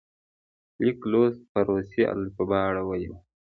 [0.83, 3.17] لیک لوست په روسي الفبا اړولی وو.